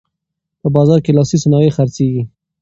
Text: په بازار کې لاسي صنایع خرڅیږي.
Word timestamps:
په 0.61 0.67
بازار 0.75 0.99
کې 1.05 1.11
لاسي 1.17 1.37
صنایع 1.43 1.71
خرڅیږي. 1.77 2.23